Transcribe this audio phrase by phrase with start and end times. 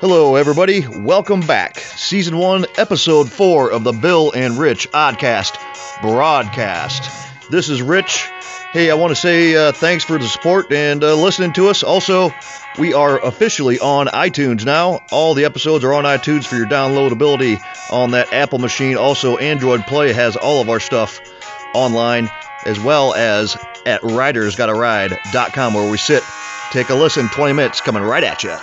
[0.00, 0.86] Hello, everybody.
[0.86, 1.78] Welcome back.
[1.78, 5.58] Season 1, Episode 4 of the Bill and Rich Oddcast
[6.02, 7.10] broadcast.
[7.50, 8.28] This is Rich.
[8.72, 11.82] Hey, I want to say uh, thanks for the support and uh, listening to us.
[11.82, 12.30] Also,
[12.78, 15.00] we are officially on iTunes now.
[15.10, 17.58] All the episodes are on iTunes for your downloadability
[17.90, 18.96] on that Apple machine.
[18.96, 21.20] Also, Android Play has all of our stuff
[21.74, 22.28] online,
[22.66, 26.22] as well as at ridersgotaride.com where we sit.
[26.70, 28.54] Take a listen, 20 minutes coming right at you.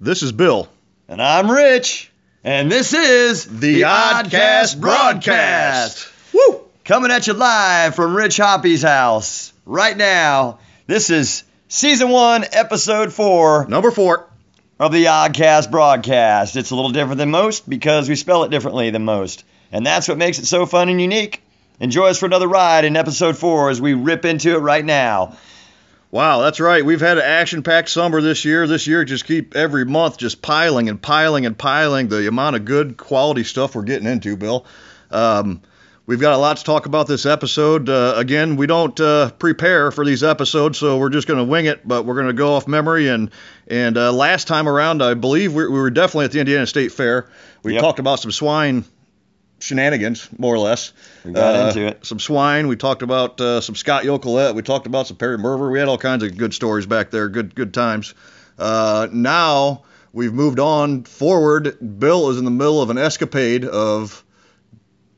[0.00, 0.68] This is Bill.
[1.08, 2.10] And I'm Rich.
[2.44, 6.06] And this is The Oddcast Broadcast.
[6.34, 6.60] Woo!
[6.84, 10.58] Coming at you live from Rich Hoppy's house right now.
[10.86, 14.26] This is season one, episode four Number four.
[14.78, 16.56] Of the Oddcast Broadcast.
[16.56, 19.44] It's a little different than most because we spell it differently than most.
[19.72, 21.42] And that's what makes it so fun and unique.
[21.80, 25.36] Enjoy us for another ride in episode four as we rip into it right now.
[26.10, 26.84] Wow, that's right.
[26.84, 28.66] We've had an action-packed summer this year.
[28.66, 32.64] This year just keep every month just piling and piling and piling the amount of
[32.64, 34.64] good quality stuff we're getting into, Bill.
[35.10, 35.60] Um,
[36.08, 37.88] we've got a lot to talk about this episode.
[37.88, 41.66] Uh, again, we don't uh, prepare for these episodes, so we're just going to wing
[41.66, 41.86] it.
[41.86, 43.08] But we're going to go off memory.
[43.08, 43.30] And
[43.68, 46.90] and uh, last time around, I believe we, we were definitely at the Indiana State
[46.90, 47.28] Fair.
[47.62, 47.82] We Yep.
[47.82, 48.84] talked about some swine
[49.60, 50.92] shenanigans, more or less.
[51.24, 52.06] We got Uh, into it.
[52.06, 52.68] Some swine.
[52.68, 54.54] We talked about uh, some Scott Yokelette.
[54.54, 55.70] We talked about some Perry Merver.
[55.70, 57.28] We had all kinds of good stories back there.
[57.28, 58.14] Good good times.
[58.58, 61.76] Uh, now we've moved on forward.
[62.00, 64.24] Bill is in the middle of an escapade of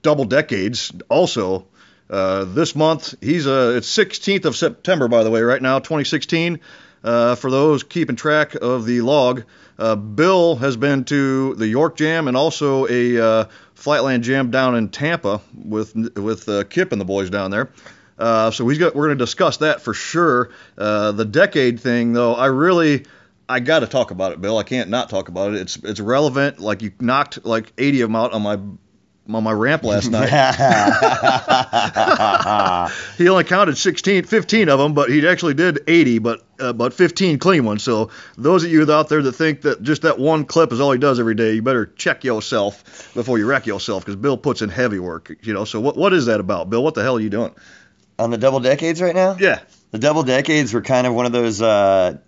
[0.02, 0.92] double decades.
[1.08, 1.66] Also,
[2.08, 6.60] uh, this month he's uh, it's 16th of September, by the way, right now, 2016.
[7.02, 9.44] Uh, for those keeping track of the log,
[9.78, 13.44] uh, Bill has been to the York Jam and also a uh,
[13.74, 17.70] Flatland Jam down in Tampa with with uh, Kip and the boys down there.
[18.18, 20.50] So got, we're going to discuss that for sure.
[20.76, 23.06] The decade thing, though, I really
[23.48, 24.58] I got to talk about it, Bill.
[24.58, 25.60] I can't not talk about it.
[25.60, 26.60] It's it's relevant.
[26.60, 28.58] Like you knocked like 80 of them out on my
[29.34, 30.30] on my ramp last night.
[33.18, 36.92] he only counted 16, 15 of them, but he actually did 80, but uh, but
[36.92, 37.82] 15 clean ones.
[37.82, 40.92] So those of you out there that think that just that one clip is all
[40.92, 44.62] he does every day, you better check yourself before you wreck yourself, because Bill puts
[44.62, 45.34] in heavy work.
[45.42, 45.64] You know.
[45.64, 46.82] So what what is that about, Bill?
[46.82, 47.54] What the hell are you doing?
[48.18, 49.36] On the double decades right now?
[49.38, 49.60] Yeah.
[49.92, 51.62] The double decades were kind of one of those.
[51.62, 52.18] Uh,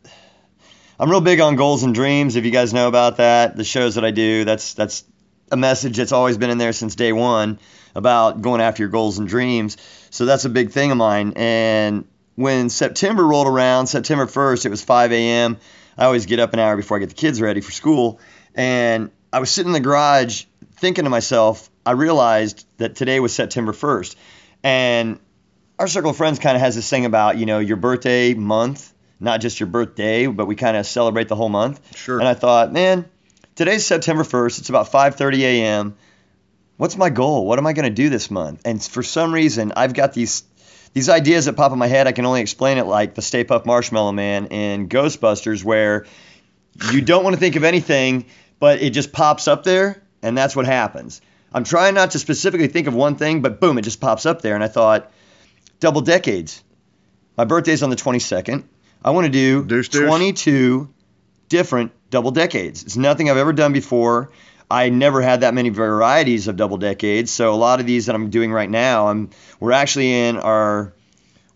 [0.99, 2.37] I'm real big on goals and dreams.
[2.37, 5.05] If you guys know about that, the shows that I do, that's that's
[5.53, 7.59] a message that's always been in there since day one
[7.95, 9.77] about going after your goals and dreams.
[10.11, 11.35] So that's a big thing of mine.
[11.37, 15.59] And when September rolled around, September 1st, it was 5 a.m.
[15.97, 18.19] I always get up an hour before I get the kids ready for school,
[18.55, 20.45] and I was sitting in the garage
[20.77, 24.17] thinking to myself, I realized that today was September 1st,
[24.63, 25.19] and
[25.79, 28.93] our circle of friends kind of has this thing about you know your birthday month,
[29.21, 31.97] not just your birthday, but we kind of celebrate the whole month.
[31.97, 32.19] Sure.
[32.19, 33.05] And I thought, man,
[33.55, 34.61] today's September 1st.
[34.61, 35.97] It's about 5:30 a.m.
[36.77, 37.47] What's my goal?
[37.47, 38.63] What am I going to do this month?
[38.65, 40.43] And for some reason, I've got these
[40.95, 42.07] these ideas that pop in my head.
[42.07, 46.07] I can only explain it like the Stay Puft Marshmallow Man in Ghostbusters, where
[46.91, 48.27] you don't want to think of anything,
[48.59, 51.21] but it just pops up there, and that's what happens.
[51.55, 54.41] I'm trying not to specifically think of one thing, but boom, it just pops up
[54.41, 54.55] there.
[54.55, 55.11] And I thought,
[55.81, 56.63] double decades.
[57.37, 58.65] My birthday's on the 22nd.
[59.05, 60.07] I want to do Deuce, deuce.
[60.07, 60.93] 22
[61.49, 62.85] different double decades.
[62.85, 64.31] It's nothing I've ever done before.
[64.71, 67.31] I never had that many varieties of double decades.
[67.33, 70.93] So a lot of these that I'm doing right now, I'm we're actually in our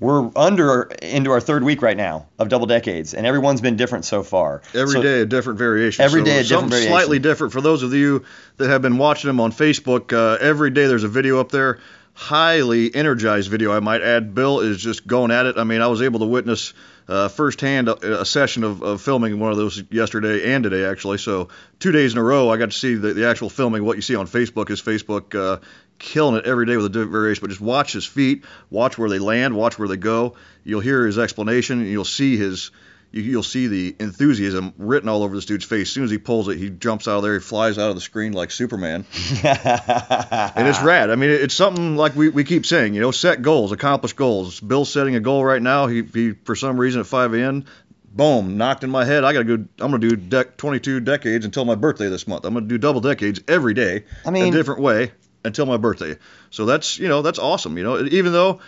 [0.01, 4.05] we're under into our third week right now of double decades, and everyone's been different
[4.05, 4.61] so far.
[4.75, 6.05] Every day So- a different variation.
[6.05, 6.93] Every so day a different something variation.
[6.93, 7.53] slightly different.
[7.53, 8.25] For those of you
[8.57, 11.79] that have been watching them on Facebook, uh, every day there's a video up there.
[12.15, 14.35] Highly energized video, I might add.
[14.35, 15.59] Bill is just going at it.
[15.59, 16.73] I mean, I was able to witness
[17.09, 21.19] uh, firsthand a, a session of, of filming one of those yesterday and today, actually.
[21.19, 21.49] So
[21.79, 23.85] two days in a row, I got to see the, the actual filming.
[23.85, 25.61] What you see on Facebook is Facebook uh,
[25.99, 27.41] killing it every day with a different variation.
[27.41, 30.35] But just watch his feet, watch where they land, watch where they go.
[30.65, 32.71] You'll hear his explanation, and you'll see his
[33.13, 35.89] you, you'll see the enthusiasm written all over this dude's face.
[35.89, 37.35] As soon as he pulls it, he jumps out of there.
[37.35, 39.05] He flies out of the screen like Superman,
[39.45, 41.11] and it's rad.
[41.11, 44.61] I mean, it's something like we, we keep saying, you know, set goals, accomplish goals.
[44.61, 45.87] Bill's setting a goal right now.
[45.87, 47.65] He, he for some reason at 5 a.m.
[48.13, 49.25] Boom, knocked in my head.
[49.25, 49.55] I gotta go.
[49.55, 52.45] I'm gonna do dec 22 decades until my birthday this month.
[52.47, 55.13] I'm gonna do double decades every day, I mean- a different way
[55.45, 56.17] until my birthday.
[56.51, 57.77] So that's you know that's awesome.
[57.77, 58.61] You know, even though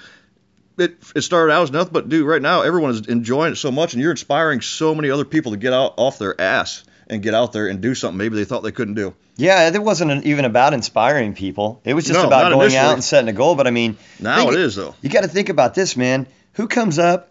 [0.79, 3.71] it, it started out as nothing but dude right now everyone is enjoying it so
[3.71, 7.23] much and you're inspiring so many other people to get out off their ass and
[7.23, 9.15] get out there and do something maybe they thought they couldn't do.
[9.37, 11.81] Yeah, it wasn't even about inspiring people.
[11.85, 12.79] It was just No, about going initially.
[12.79, 13.55] out and setting a goal.
[13.55, 14.95] But I mean, Now think- it is though.
[15.01, 16.27] You got to think about this, man.
[16.55, 17.31] Who comes up?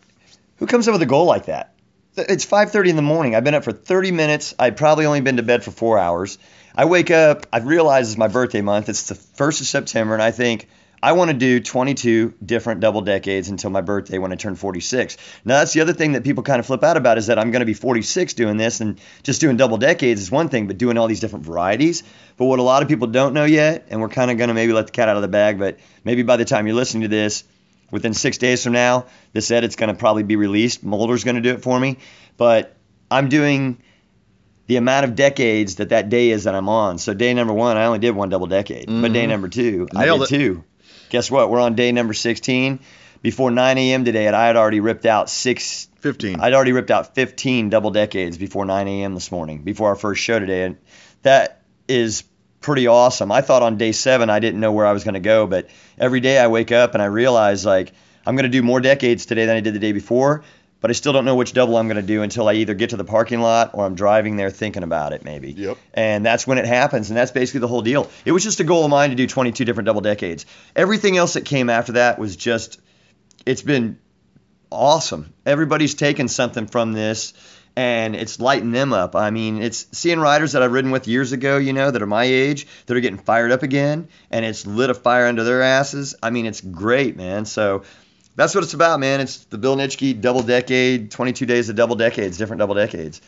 [0.58, 1.74] Who comes up with a goal like that?
[2.16, 3.36] It's 5:30 in the morning.
[3.36, 4.56] I've been up for 30 minutes.
[4.58, 6.40] I've probably only been to bed for four hours.
[6.74, 7.46] I wake up.
[7.54, 8.90] I realize it's my birthday month.
[8.90, 10.68] It's the first of September, and I think
[11.02, 15.18] I want to do 22 different double decades until my birthday when I turn 46.
[15.46, 17.52] Now that's the other thing that people kind of flip out about is that I'm
[17.52, 20.78] going to be 46 doing this, and just doing double decades is one thing, but
[20.80, 22.02] doing all these different varieties.
[22.38, 24.54] But what a lot of people don't know yet, and we're kind of going to
[24.56, 27.04] maybe let the cat out of the bag, but maybe by the time you're listening
[27.04, 27.44] to this,
[27.92, 30.84] within six days from now, this edit's going to probably be released.
[30.84, 31.98] Mulder's going to do it for me,
[32.38, 32.76] but
[33.12, 33.82] I'm doing
[34.66, 36.98] the amount of decades that that day is that I'm on.
[36.98, 39.30] So day number one, I only did one double decade, but day Mhm.
[39.30, 40.30] number two, Nailed I it.
[40.30, 40.64] did two.
[41.10, 41.50] Guess what?
[41.50, 42.80] We're on day number 16.
[43.22, 44.06] Before 9 a.m.
[44.06, 46.40] today, I had already ripped out six 15.
[46.40, 49.14] I'd already ripped out 15 double decades before 9 a.m.
[49.14, 50.78] this morning, before our first show today, and
[51.24, 52.24] that is
[52.62, 53.32] pretty awesome.
[53.32, 55.70] I thought on day seven I didn't know where I was going to go, but
[55.98, 57.94] every day I wake up and I realize like
[58.26, 60.44] I'm going to do more decades today than I did the day before,
[60.80, 62.92] but I still don't know which double I'm going to do until I either get
[62.92, 65.52] to the parking lot or I'm driving there thinking about it maybe.
[65.52, 65.78] Yep.
[65.94, 68.10] And that's when it happens, and that's basically the whole deal.
[68.26, 70.46] It was just a goal of mine to do 22 different double decades.
[70.76, 72.80] Everything else that came after that was just,
[73.46, 74.00] it's been
[74.72, 75.34] awesome.
[75.46, 77.34] Everybody's taken something from this
[77.78, 79.16] and it's lighting them up.
[79.16, 82.08] I mean, it's seeing riders that I've ridden with years ago, you know, that are
[82.08, 85.62] my age, that are getting fired up again, and it's lit a fire under their
[85.62, 86.16] asses.
[86.24, 87.46] I mean, it's great, man.
[87.46, 87.84] So
[88.38, 89.20] that's what it's about, man.
[89.20, 93.20] It's the Bill Nitschke double decade, 22 days of double decades, different double decades.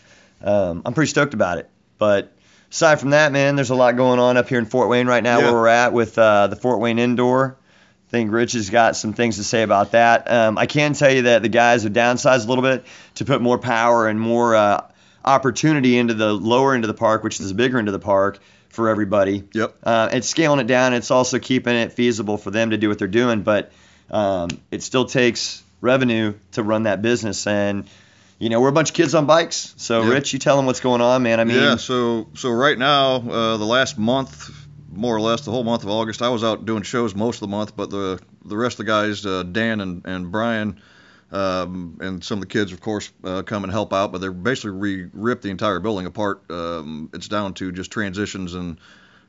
[0.41, 1.69] Um, I'm pretty stoked about it.
[1.97, 2.31] But
[2.71, 5.21] aside from that, man, there's a lot going on up here in Fort Wayne right
[5.21, 5.45] now Yeah.
[5.45, 7.57] where we're at with uh, the Fort Wayne Indoor.
[8.07, 10.31] I think Rich has got some things to say about that.
[10.31, 12.85] Um, I can tell you that the guys have downsized a little bit
[13.15, 14.85] to put more power and more uh,
[15.25, 17.99] opportunity into the lower end of the park, which is the bigger end of the
[17.99, 18.39] park
[18.69, 19.43] for everybody.
[19.53, 19.75] Yep.
[19.83, 20.93] Uh, it's scaling it down.
[20.93, 23.71] It's also keeping it feasible for them to do what they're doing, but
[24.11, 27.47] um, it still takes revenue to run that business.
[27.47, 27.87] And
[28.39, 29.73] you know, we're a bunch of kids on bikes.
[29.77, 30.03] So.
[30.03, 31.39] Rich, you tell them what's going on, man.
[31.39, 31.75] I mean, yeah.
[31.75, 34.49] So so right now, uh, the last month,
[34.91, 37.41] more or less, the whole month of August, I was out doing shows most of
[37.41, 40.81] the month, but the the rest of the guys, uh, Dan and and Brian.
[41.31, 44.29] Um, and some of the kids, of course, uh, come and help out, but they
[44.29, 46.41] basically re-ripped the entire building apart.
[46.49, 48.79] Um, it's down to just transitions and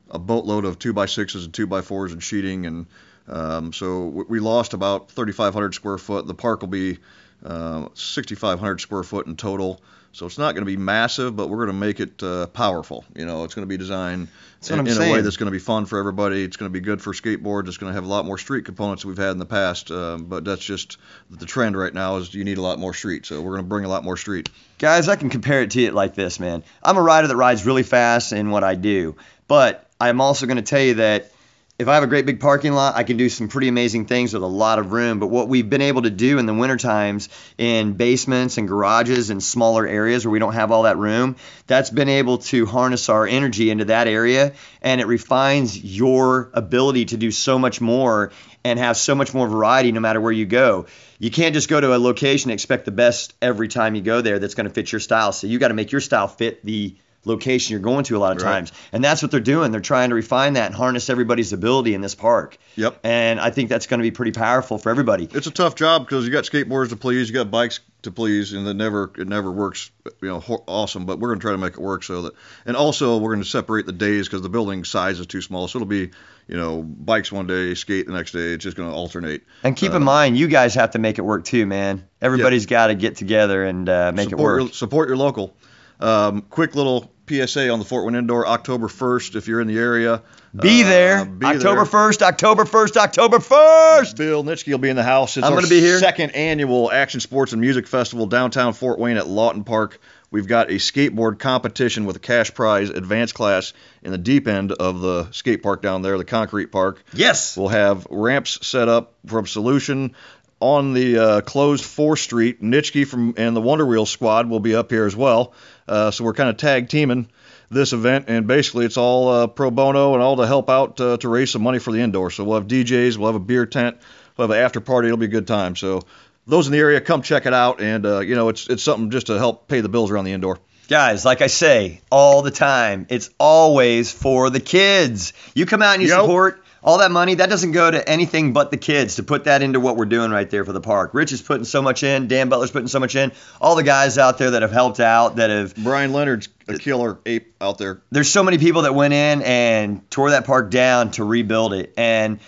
[0.09, 2.87] a boatload of two by sixes and two by fours and sheeting, and
[3.27, 6.27] um, so we lost about 3,500 square foot.
[6.27, 6.99] The park will be
[7.45, 9.81] uh, 6,500 square foot in total.
[10.13, 13.05] So it's not going to be massive, but we're going to make it uh, powerful.
[13.15, 14.27] You know, it's going to be designed
[14.69, 16.43] in, in a way that's going to be fun for everybody.
[16.43, 17.69] It's going to be good for skateboards.
[17.69, 19.89] It's going to have a lot more street components than we've had in the past.
[19.89, 20.97] Um, but that's just
[21.29, 23.25] the trend right now is you need a lot more street.
[23.25, 24.49] So we're going to bring a lot more street.
[24.79, 26.63] Guys, I can compare it to it like this, man.
[26.83, 29.15] I'm a rider that rides really fast in what I do,
[29.47, 31.31] but I'm also going to tell you that
[31.79, 34.33] if I have a great big parking lot, I can do some pretty amazing things
[34.33, 35.19] with a lot of room.
[35.19, 37.27] But what we've been able to do in the winter times
[37.57, 41.89] in basements and garages and smaller areas where we don't have all that room, that's
[41.89, 44.53] been able to harness our energy into that area
[44.83, 48.31] and it refines your ability to do so much more
[48.63, 50.85] and have so much more variety no matter where you go.
[51.17, 54.21] You can't just go to a location and expect the best every time you go
[54.21, 55.31] there that's going to fit your style.
[55.31, 58.35] So you got to make your style fit the location you're going to a lot
[58.35, 58.51] of Right.
[58.51, 58.71] times.
[58.91, 59.71] And that's what they're doing.
[59.71, 62.57] They're trying to refine that and harness everybody's ability in this park.
[62.75, 62.99] Yep.
[63.03, 65.27] And I think that's going to be pretty powerful for everybody.
[65.31, 68.53] It's a tough job because you got skateboards to please, you got bikes to please,
[68.53, 69.91] and it never it never works.
[70.21, 71.05] You know, awesome.
[71.05, 72.33] But we're going to try to make it work so that,
[72.65, 75.67] and also we're going to separate the days because the building size is too small.
[75.67, 76.09] So it'll be,
[76.47, 78.53] you know, bikes one day, skate the next day.
[78.53, 79.43] It's just going to alternate.
[79.63, 82.03] And keep in Uh, mind, you guys have to make it work too, man.
[82.19, 84.61] Everybody's got to get together and uh, make it work.
[84.61, 85.55] Your, support your local.
[86.01, 89.77] Um, quick little PSA on the Fort Wayne Indoor, October 1st, if you're in the
[89.77, 90.21] area.
[90.53, 91.25] Be uh, there.
[91.25, 92.09] be October there.
[92.09, 94.17] 1st, October 1st, October 1st.
[94.17, 95.37] Bill Nitschke will be in the house.
[95.37, 95.99] It's I'm gonna be here.
[95.99, 99.99] second annual Action Sports and Music Festival downtown Fort Wayne at Lawton Park.
[100.29, 104.71] We've got a skateboard competition with a cash prize advanced class in the deep end
[104.71, 107.03] of the skate park down there, the concrete park.
[107.13, 107.57] Yes.
[107.57, 110.15] We'll have ramps set up from Solution
[110.61, 112.61] on the uh, closed 4th Street.
[112.61, 115.53] Nitschke from and the Wonder Wheel squad will be up here as well.
[115.87, 117.27] Uh, so we're kind of tag teaming
[117.69, 121.17] this event, and basically it's all uh, pro bono and all to help out uh,
[121.17, 122.29] to raise some money for the indoor.
[122.29, 123.97] So we'll have DJs, we'll have a beer tent,
[124.37, 125.07] we'll have an after party.
[125.07, 125.75] It'll be a good time.
[125.75, 126.01] So
[126.47, 129.09] those in the area, come check it out, and uh, you know it's it's something
[129.09, 130.59] just to help pay the bills around the indoor.
[130.89, 135.31] Guys, like I say all the time, it's always for the kids.
[135.55, 136.19] You come out and you Yep.
[136.21, 139.61] support all that money that doesn't go to anything but the kids to put that
[139.61, 141.13] into what we're doing right there for the park.
[141.13, 142.27] Rich is putting so much in.
[142.27, 143.31] Dan Butler's putting so much in.
[143.59, 147.19] All the guys out there that have helped out, that have Brian Leonard's a killer
[147.25, 148.01] ape out there.
[148.11, 151.93] there's so many people that went in and tore that park down to rebuild it.
[151.97, 152.39] And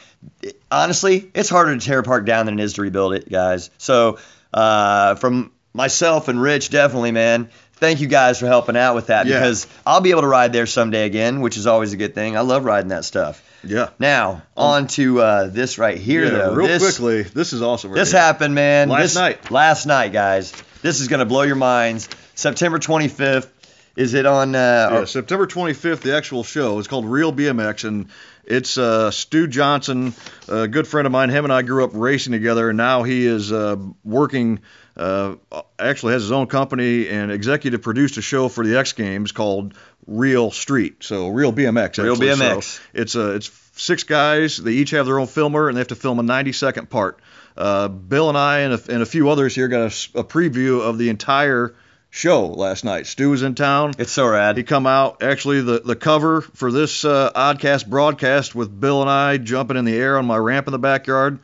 [0.71, 3.69] honestly, it's harder to tear a park down than it is to rebuild it, guys.
[3.77, 4.19] So
[4.53, 7.49] uh, from myself and Rich, definitely, man.
[7.83, 9.39] Thank you guys for helping out with that Yeah.
[9.39, 12.37] because I'll be able to ride there someday again, which is always a good thing.
[12.37, 13.43] I love riding that stuff.
[13.61, 13.89] Yeah.
[13.99, 16.53] Now on to uh, this right here, yeah, though.
[16.53, 17.91] real This- quickly, this is awesome.
[17.91, 18.21] Right this here.
[18.21, 18.87] happened, man.
[18.87, 19.51] Last This- night.
[19.51, 20.53] Last night, guys.
[20.81, 22.07] This is gonna blow your minds.
[22.35, 23.47] September 25th.
[23.95, 24.55] Is it on?
[24.55, 26.79] Uh, Yeah, September 25th, the actual show.
[26.79, 28.07] It's called Real BMX, and
[28.45, 30.13] it's uh, Stew Johnson,
[30.49, 31.29] a good friend of mine.
[31.29, 34.61] Him and I grew up racing together, and now he is uh, working.
[34.95, 35.35] Uh,
[35.79, 39.73] actually, has his own company and executive produced a show for the X Games called
[40.05, 41.03] Real Street.
[41.03, 42.03] So Real BMX.
[42.03, 42.35] Real actually.
[42.35, 42.79] So BMX.
[42.93, 44.57] it's uh, it's six guys.
[44.57, 47.19] They each have their own filmer, and they have to film a 90 second part.
[47.57, 50.97] Uh, Bill and I and a, and a few others here got a preview of
[50.97, 51.75] the entire
[52.09, 53.07] show last night.
[53.07, 53.93] Stew was in town.
[53.97, 54.57] it's so rad.
[54.57, 55.23] He come out.
[55.23, 59.85] Actually, the the cover for this uh, oddcast broadcast with Bill and I jumping in
[59.85, 61.39] the air on my ramp in the backyard.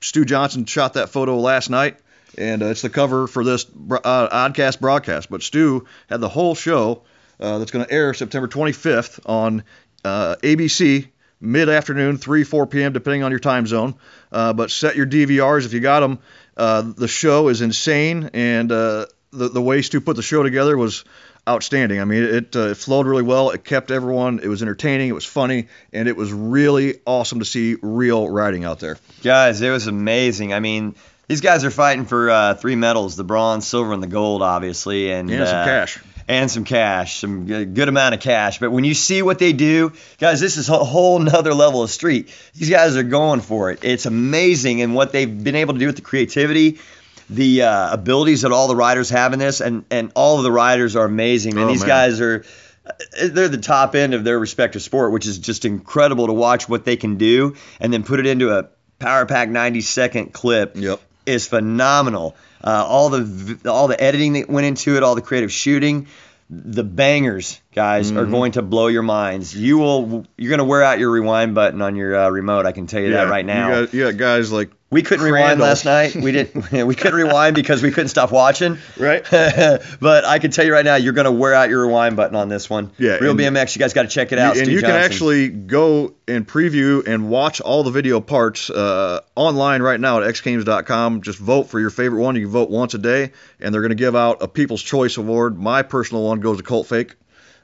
[0.00, 1.98] Stew Johnson shot that photo last night,
[2.38, 5.30] and uh, it's the cover for this uh, oddcast broadcast.
[5.30, 7.02] But Stew had the whole show
[7.40, 9.64] uh, that's going to air September 25th on
[10.04, 11.08] uh, ABC
[11.40, 12.92] mid afternoon, 3 4 p.m.
[12.92, 13.94] depending on your time zone.
[14.32, 16.18] Uh, but set your DVRs if you got them.
[16.56, 21.04] Uh, the show is insane, and the the way Stew put the show together was
[21.48, 22.00] outstanding.
[22.00, 23.50] I mean, it, uh, it flowed really well.
[23.50, 24.40] It kept everyone.
[24.42, 25.08] It was entertaining.
[25.08, 28.98] It was funny, and it was really awesome to see real riding out there.
[29.22, 30.52] Guys, it was amazing.
[30.52, 30.94] I mean,
[31.28, 35.10] these guys are fighting for uh, three medals: the bronze, silver, and the gold, obviously,
[35.12, 35.98] and And some uh, cash.
[36.26, 38.58] and some cash, some good amount of cash.
[38.58, 41.90] But when you see what they do, guys, this is a whole nother level of
[41.90, 42.34] street.
[42.54, 43.80] These guys are going for it.
[43.84, 46.78] It's amazing, and what they've been able to do with the creativity.
[47.30, 50.50] The uh, abilities that all the riders have in this, and, and all of the
[50.50, 51.56] riders are amazing.
[51.58, 51.88] And Oh, these man.
[51.88, 52.42] guys are,
[52.86, 52.92] uh,
[53.26, 56.86] they're the top end of their respective sport, which is just incredible to watch what
[56.86, 61.02] they can do, and then put it into a Power Pack 90 second clip Yep.
[61.28, 62.34] Is phenomenal.
[62.64, 66.08] Uh, all the all the editing that went into it, all the creative shooting,
[66.50, 68.30] the bangers, guys, are Mhm.
[68.30, 69.54] going to blow your minds.
[69.54, 72.66] You will you're gonna wear out your rewind button on your uh, remote.
[72.66, 73.68] I can tell you that right now.
[73.80, 76.14] You got, you got guys like we couldn't rewind last night.
[76.14, 76.72] We didn't.
[76.88, 78.78] We couldn't rewind because we couldn't stop watching.
[78.96, 79.22] right.
[79.30, 82.48] but I can tell you right now, you're gonna wear out your rewind button on
[82.48, 82.90] this one.
[82.96, 83.76] Yeah, Real BMX.
[83.76, 84.56] You guys got to check it out.
[84.56, 89.20] and Stew you can actually go and preview and watch all the video parts uh,
[89.36, 91.20] online right now at xgames.com.
[91.22, 92.36] Just vote for your favorite one.
[92.36, 95.18] You can vote once a day, and they're going to give out a People's Choice
[95.18, 95.58] Award.
[95.58, 97.14] My personal one goes to Colt Fake.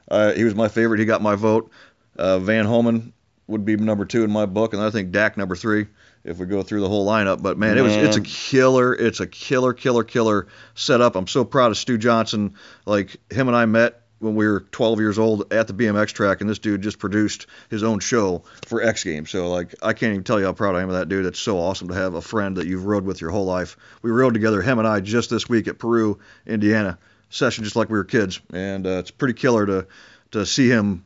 [0.07, 0.99] Uh, he was my favorite.
[0.99, 1.71] He got my vote.
[2.17, 3.13] Uh, Van Homan
[3.47, 5.87] would be number two in my book, and I think Dak number three
[6.25, 7.41] if we go through the whole lineup.
[7.41, 8.93] But man, it was it's a killer.
[8.93, 11.15] It's a killer, killer, killer setup.
[11.15, 12.55] I'm so proud of Stew Johnson.
[12.85, 16.41] Like him and I met when we were 12 years old at the BMX track,
[16.41, 19.29] and this dude just produced his own show for X Games.
[19.29, 21.25] So like I can't even tell you how proud I am of that dude.
[21.25, 23.77] It's so awesome to have a friend that you've rode with your whole life.
[24.01, 26.97] We rode together, him and I, just this week at Peru, Indiana,
[27.29, 29.87] session just like we were kids, and uh, it's pretty killer to
[30.31, 31.05] to see him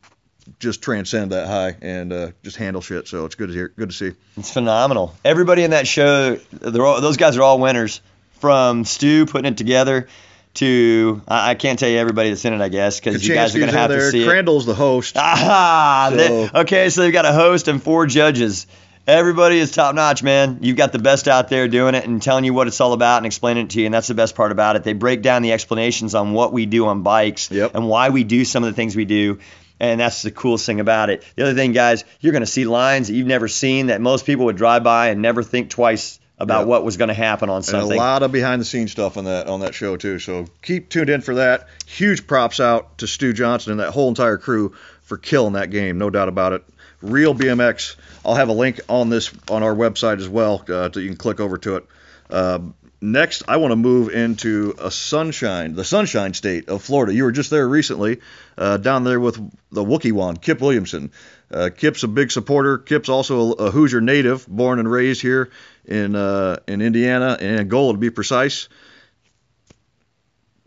[0.58, 3.08] just transcend that high and uh, just handle shit.
[3.08, 4.12] So it's good to hear, good to see.
[4.36, 5.14] It's phenomenal.
[5.24, 8.00] Everybody in that show, they're all, those guys are all winners.
[8.40, 10.08] From Stew putting it together
[10.54, 13.54] to I, I can't tell you everybody that's in it, I guess, because you guys
[13.54, 14.00] are gonna have there.
[14.00, 14.26] to see it.
[14.26, 15.14] Crandall's the host.
[15.18, 18.66] Ah, So- they- okay, so they've got a host and four judges.
[19.06, 20.58] Everybody is top notch, man.
[20.62, 23.16] You've got the best out there doing it and telling you what it's all about
[23.18, 24.84] and explaining it to you, and that's the best part about it.
[24.84, 27.74] They break down the explanations on what we do on bikes Yep.
[27.74, 29.38] and why we do some of the things we do.
[29.80, 31.24] And that's the coolest thing about it.
[31.36, 34.26] The other thing, guys, you're going to see lines that you've never seen that most
[34.26, 36.66] people would drive by and never think twice about Yep.
[36.68, 37.90] what was going to happen on something.
[37.92, 40.18] and a lot of behind the scenes stuff on that on that show too.
[40.18, 41.66] So keep tuned in for that.
[41.86, 45.98] Huge props out to Stew Johnson and that whole entire crew for killing that game,
[45.98, 46.62] no doubt about it.
[47.02, 47.96] Real BMX.
[48.24, 51.16] I'll have a link on this on our website as well, uh, so you can
[51.16, 51.86] click over to it.
[52.28, 52.58] Uh,
[53.00, 57.14] next, I want to move into a sunshine, the sunshine state of Florida.
[57.14, 58.20] You were just there recently,
[58.58, 59.36] uh, down there with
[59.70, 61.12] the Wookiee one, Kip Williamson.
[61.50, 62.78] Uh, Kip's a big supporter.
[62.78, 65.50] Kip's also a, a Hoosier native, born and raised here
[65.84, 68.68] in uh, in Indiana and Angola to be precise.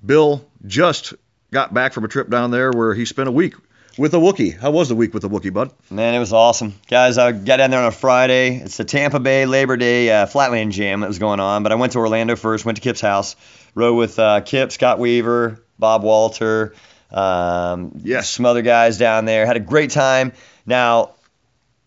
[0.05, 1.13] Bill just
[1.51, 3.55] got back from a trip down there where he spent a week
[3.97, 4.57] with a Wookie.
[4.57, 5.71] How was the week with the Wookie, bud?
[5.89, 6.73] Man, it was awesome.
[6.87, 8.57] Guys, I got down there on a Friday.
[8.57, 11.75] It's the Tampa Bay Labor Day uh, Flatland Jam that was going on, but I
[11.75, 13.35] went to Orlando first, went to Kip's house,
[13.75, 16.73] rode with uh, Kip, Scott Weaver, Bob Walter,
[17.11, 18.29] um, Yes.
[18.29, 19.45] some other guys down there.
[19.45, 20.33] Had a great time.
[20.65, 21.11] Now,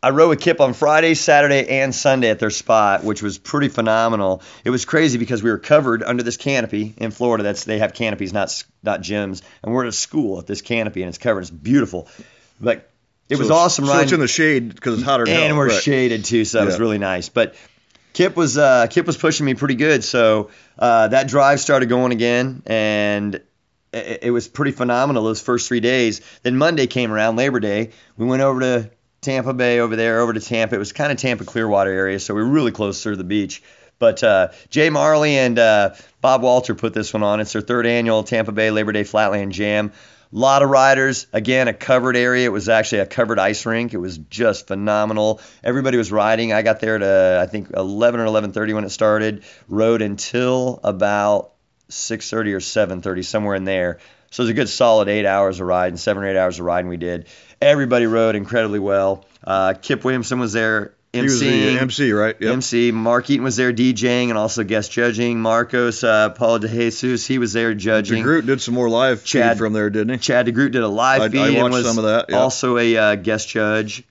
[0.03, 3.69] I rode with Kip on Friday, Saturday, and Sunday at their spot, which was pretty
[3.69, 4.43] phenomenal.
[4.65, 7.43] It was crazy because we were covered under this canopy in Florida.
[7.43, 11.03] That's they have canopies, not not gyms, and we're at a school at this canopy,
[11.03, 11.41] and it's covered.
[11.41, 12.09] It's beautiful,
[12.61, 12.89] but
[13.29, 14.05] it So was awesome So riding.
[14.05, 15.57] it's in the shade because it's hotter and hell.
[15.57, 15.83] we're right.
[15.83, 17.29] shaded too, so that was really nice.
[17.29, 17.55] But
[18.13, 22.13] Kip was uh, Kip was pushing me pretty good, so uh, that drive started going
[22.13, 23.37] again, and
[23.93, 26.21] it, it was pretty phenomenal those first three days.
[26.43, 27.91] Then Monday came around, Labor Day.
[28.17, 28.91] We went over to
[29.27, 30.77] Tampa Bay over there, over to Tampa.
[30.77, 33.61] It was kind of Tampa Clearwater area, so we were really close to the beach.
[33.99, 37.41] But uh, Jay Marley and uh, Bob Walter put this one on.
[37.41, 39.91] It's their third annual Tampa Bay Labor Day Flatland Jam.
[40.33, 41.27] A lot of riders.
[41.33, 42.47] Again, a covered area.
[42.47, 43.95] It was actually a covered ice rink.
[43.95, 45.41] It was just phenomenal.
[45.65, 46.53] Everybody was riding.
[46.53, 49.43] I got there to I think 11 or 11:30 when it started.
[49.69, 51.53] Rode until about
[51.89, 53.99] 6:30 or 7:30, somewhere in there.
[54.37, 56.67] So it was a good solid eight hours of riding, seven or eight hours of
[56.67, 57.27] riding we did.
[57.59, 59.25] Everybody rode incredibly well.
[59.43, 61.79] Uh, Kip Williamson was there He was the.
[61.79, 62.37] MC, right?
[62.39, 62.53] Yep.
[62.53, 62.93] MC.
[62.93, 65.41] Mark Eaton was there DJing and also guest judging.
[65.41, 68.23] Marcos uh, Paulo De Jesus, he was there judging.
[68.23, 70.19] DeGroot did some more live Chad- feed from there, didn't he?
[70.19, 72.37] Chad DeGroot did a live I- I feed and was some of that, yeah.
[72.37, 74.05] also a uh, guest judge.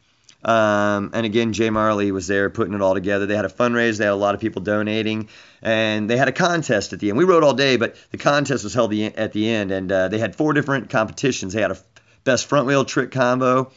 [0.46, 3.26] Um, and again, Jay Marley was there putting it all together.
[3.26, 3.98] They had a fundraiser.
[3.98, 5.30] They had a lot of people donating,
[5.64, 7.18] and they had a contest at the end.
[7.18, 10.08] We rode all day, but the contest was held the, at the end, and uh,
[10.08, 11.54] they had four different competitions.
[11.54, 11.78] They had a
[12.26, 13.72] best front wheel trick combo,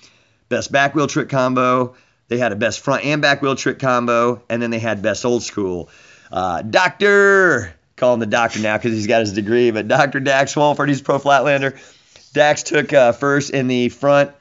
[0.51, 1.95] best back wheel trick combo.
[2.29, 5.25] They had a best front and back wheel trick combo, and then they had best
[5.25, 5.89] old school.
[6.31, 10.21] Uh, doctor, call him the doctor now because he's got his degree, but Dr.
[10.21, 11.79] Dax Walford, he's a pro flatlander.
[12.35, 14.33] Dax took uh, first in the front.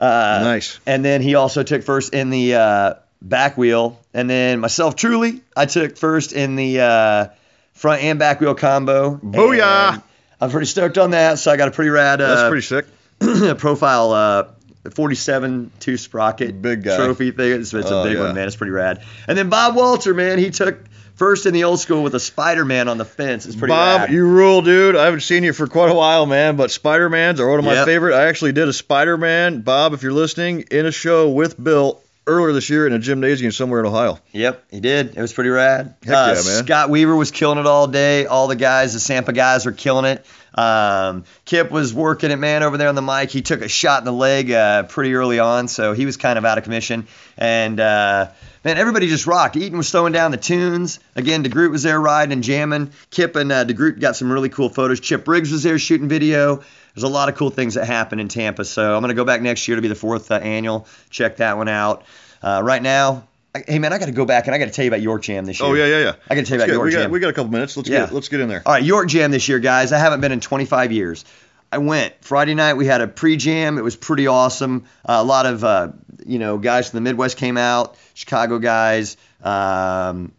[0.00, 0.78] Uh, Nice.
[0.86, 3.98] And then he also took first in the uh, back wheel.
[4.12, 7.26] And then myself, truly, I took first in the uh,
[7.74, 9.16] front and back wheel combo.
[9.16, 9.94] Booyah!
[9.94, 10.02] And
[10.40, 11.38] I'm pretty stoked on that.
[11.38, 12.86] So I got a pretty rad uh, That's pretty sick.
[13.58, 14.48] profile uh,
[14.94, 16.96] 47 two sprocket Big guy.
[16.96, 17.60] trophy thing.
[17.60, 18.24] It's, it's a Oh, big yeah.
[18.24, 18.46] one, man.
[18.46, 19.02] It's pretty rad.
[19.26, 20.78] And then Bob Walter, man, he took
[21.16, 23.44] first in the old school with a Spider-Man on the fence.
[23.46, 24.12] It's pretty Bob, rad.
[24.12, 24.96] you rule, dude.
[24.96, 26.56] I haven't seen you for quite a while, man.
[26.56, 27.86] But Spider Man's are one of my Yep.
[27.86, 28.14] favorite.
[28.14, 32.00] I actually did a Spider Man, Bob, if you're listening, in a show with Bill
[32.28, 34.18] earlier this year in a gymnasium somewhere in Ohio.
[34.32, 35.16] Yep, he did.
[35.16, 35.94] It was pretty rad.
[36.04, 36.64] Heck uh, yeah, man.
[36.64, 38.26] Scott Weaver was killing it all day.
[38.26, 40.26] All the guys, the Tampa guys, were killing it.
[40.58, 43.30] Um, Kip was working it, man, over there on the mic.
[43.30, 46.38] He took a shot in the leg uh, pretty early on, so he was kind
[46.38, 47.06] of out of commission.
[47.38, 48.28] And uh,
[48.66, 49.54] man, everybody just rocked.
[49.54, 50.98] Eaton was throwing down the tunes.
[51.14, 52.90] Again, DeGroot was there riding and jamming.
[53.10, 54.98] Kip and uh, DeGroot got some really cool photos.
[54.98, 56.56] Chip Briggs was there shooting video.
[56.94, 58.64] There's a lot of cool things that happen in Tampa.
[58.64, 60.88] So I'm gonna go back next year to be the fourth uh, annual.
[61.10, 62.04] Check that one out.
[62.42, 64.72] Uh, right now, I, hey man, I got to go back and I got to
[64.72, 65.68] tell you about York Jam this year.
[65.68, 66.12] Oh yeah, yeah, yeah.
[66.28, 67.10] I got to tell you Let's about get- York we got Jam.
[67.12, 67.76] we got a couple minutes.
[67.76, 68.00] Let's Yeah.
[68.06, 68.62] get let's get in there.
[68.66, 69.92] All right, York Jam this year, guys.
[69.92, 71.24] I haven't been in 25 years.
[71.70, 72.74] I went Friday night.
[72.74, 73.76] We had a pre-jam.
[73.76, 74.84] It was pretty awesome.
[75.04, 75.92] Uh, a lot of uh,
[76.24, 77.96] you know guys from the Midwest came out.
[78.16, 79.18] Chicago guys.
[79.42, 80.32] Um,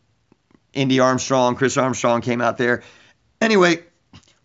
[0.74, 2.82] Indy Armstrong, Chris Armstrong came out there.
[3.40, 3.84] Anyway,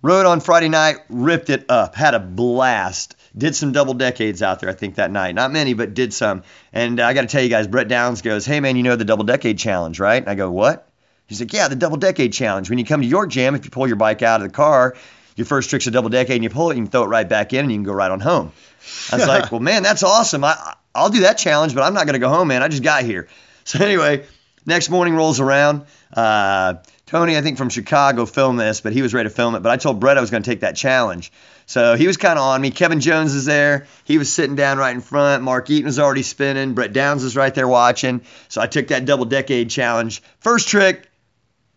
[0.02, 3.16] rode on Friday night, ripped it up, had a blast.
[3.36, 5.34] Did some double decades out there, I think, that night.
[5.34, 6.42] Not many, but did some.
[6.74, 9.06] And I got to tell you guys, Brett Downs goes, Hey, man, you know the
[9.06, 10.22] double decade challenge, right?
[10.22, 10.86] And I go, What?
[11.26, 12.68] He's like, Yeah, the double decade challenge.
[12.68, 14.94] When you come to York Jam, if you pull your bike out of the car,
[15.36, 17.26] your first trick's a double decade, and you pull it, and you throw it right
[17.26, 18.52] back in, and you can go right on home.
[19.10, 20.44] I was like, Well, man, that's awesome.
[20.44, 22.62] I, I'll do that challenge, but I'm not going to go home, man.
[22.62, 23.28] I just got here.
[23.64, 24.26] So, anyway,
[24.66, 25.86] next morning rolls around.
[26.12, 26.74] Uh,
[27.06, 29.60] Tony, I think from Chicago, filmed this, but he was ready to film it.
[29.60, 31.30] But I told Brett I was going to take that challenge.
[31.66, 32.70] So he was kind of on me.
[32.72, 33.86] Kevin Jones is there.
[34.04, 35.44] He was sitting down right in front.
[35.44, 36.74] Mark Eaton was already spinning.
[36.74, 38.22] Brett Downs was right there watching.
[38.48, 40.22] So I took that double decade challenge.
[40.40, 41.08] First trick,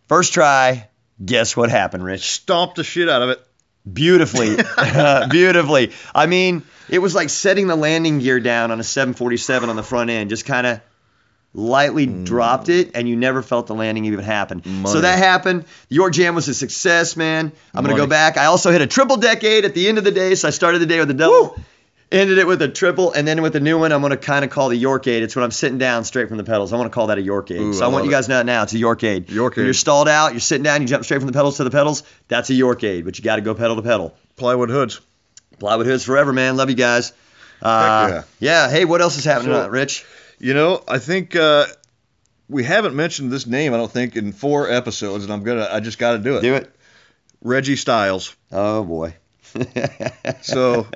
[0.08, 0.88] first try.
[1.24, 2.30] Guess what happened, Rich?
[2.30, 3.45] Stomped the shit out of it.
[3.90, 4.56] Beautifully.
[5.30, 5.92] Beautifully.
[6.14, 9.82] I mean, it was like setting the landing gear down on a 747 on the
[9.82, 10.30] front end.
[10.30, 10.80] Just kind of
[11.54, 14.62] lightly dropped it, and you never felt the landing even happen.
[14.86, 15.64] So that happened.
[15.88, 17.50] York Jam was a success, man.
[17.74, 18.36] I'm going to go back.
[18.36, 20.80] I also hit a triple decade at the end of the day, so I started
[20.80, 21.58] the day with a double.
[22.12, 24.44] Ended it with a triple, and then with the new one, I'm going to kind
[24.44, 25.24] of call the York Aid.
[25.24, 26.72] It's when I'm sitting down straight from the pedals.
[26.72, 27.60] I want to call that a York Aid.
[27.60, 28.62] Ooh, so I, I want you guys to know now.
[28.62, 29.28] It's a York Aid.
[29.28, 29.66] York When Aid.
[29.66, 32.04] you're stalled out, you're sitting down, you jump straight from the pedals to the pedals.
[32.28, 34.14] That's a York Aid, but you got to go pedal to pedal.
[34.36, 35.00] Plywood hoods.
[35.58, 36.56] Plywood hoods forever, man.
[36.56, 37.12] Love you guys.
[37.60, 38.70] Uh, yeah.
[38.70, 40.04] Hey, what else is happening, So- tonight, Rich?
[40.38, 41.64] You know, I think uh,
[42.48, 43.74] we haven't mentioned this name.
[43.74, 45.66] I don't think in four episodes, and I'm gonna.
[45.72, 46.42] I just got to do it.
[46.42, 46.70] Do it.
[47.42, 48.36] Reggie Styles.
[48.52, 49.14] Oh boy.
[50.42, 50.86] So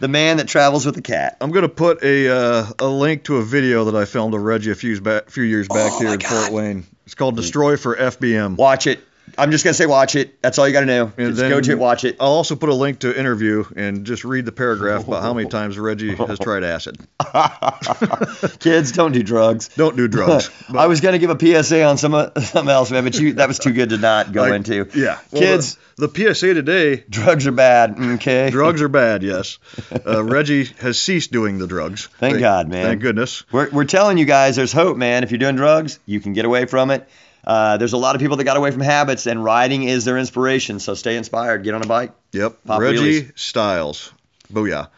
[0.00, 1.36] the man that travels with the cat.
[1.40, 4.70] I'm gonna put a uh, a link to a video that I filmed of Reggie
[4.70, 6.86] a few back, few years back Oh, here in Fort Wayne.
[7.04, 8.56] It's called Destroy for FBM.
[8.56, 9.00] Watch it.
[9.38, 10.40] I'm just gonna say watch it.
[10.40, 11.12] That's all you gotta know.
[11.16, 12.16] And Just go to it, watch it.
[12.20, 15.48] I'll also put a link to interview and just read the paragraph about how many
[15.48, 16.98] times Reggie has tried acid.
[18.60, 19.68] Kids, don't do drugs.
[19.68, 20.50] Don't do drugs.
[20.74, 23.58] I was gonna give a PSA on some something else, man, but you that was
[23.58, 24.88] too good to not go Like, into.
[24.94, 25.18] Yeah.
[25.30, 27.98] Well, Kids, the, the PSA today drugs are bad.
[27.98, 28.50] Okay.
[28.50, 29.58] drugs are bad, yes.
[30.06, 32.06] Uh, Reggie has ceased doing the drugs.
[32.18, 32.86] Thank God, man.
[32.86, 33.44] Thank goodness.
[33.52, 35.24] We're, we're telling you guys there's hope, man.
[35.24, 37.08] If you're doing drugs, you can get away from it.
[37.46, 40.18] Uh, there's a lot of people that got away from habits, and riding is their
[40.18, 40.80] inspiration.
[40.80, 41.62] So stay inspired.
[41.62, 42.12] Get on a bike.
[42.32, 42.64] Yep.
[42.66, 43.38] Pop Reggie wheelies.
[43.38, 44.12] Styles.
[44.52, 44.88] Booyah.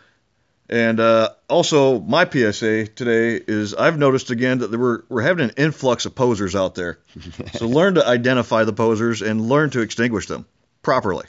[0.71, 5.55] And uh, also, my PSA today is I've noticed again that we're, we're having an
[5.57, 6.99] influx of posers out there.
[7.55, 10.47] so learn to identify the posers and learn to extinguish them
[10.83, 11.27] properly.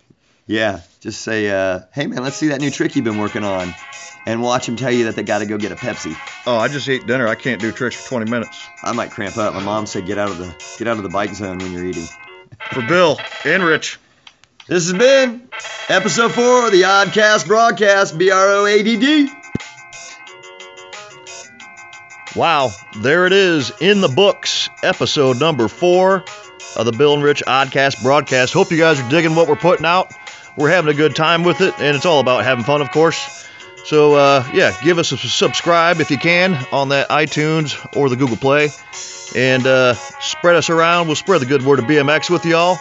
[0.49, 3.71] Yeah, just say, uh, hey man, let's see that new trick you've been working on,
[4.25, 6.17] and watch them tell you that they got to go get a Pepsi.
[6.47, 7.27] Oh, I just ate dinner.
[7.27, 8.59] I can't do tricks for 20 minutes.
[8.81, 9.53] I might cramp up.
[9.53, 10.47] My mom said get out of the
[10.79, 12.07] get out of the bike zone when you're eating.
[12.71, 13.99] For Bill and Rich,
[14.65, 15.47] This has been
[15.87, 18.17] episode four of the Oddcast broadcast.
[18.17, 19.29] B R O A D D.
[22.35, 26.23] Wow, there it is in the books, episode number four
[26.75, 28.51] of the Bill and Rich Oddcast broadcast.
[28.51, 30.11] Hope you guys are digging what we're putting out.
[30.59, 33.47] We're having a good time with it, and it's all about having fun, of course.
[33.85, 38.17] So, uh, yeah, give us a subscribe if you can on that iTunes or the
[38.17, 38.67] Google Play,
[39.37, 41.07] and uh, spread us around.
[41.07, 42.77] We'll spread the good word of BMX with y'all.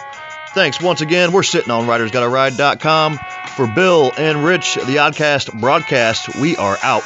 [0.49, 1.31] Thanks once again.
[1.31, 3.19] We're sitting on RidersGottaRide.com
[3.55, 6.35] for Bill and Rich, the Oddcast broadcast.
[6.35, 7.03] We are out.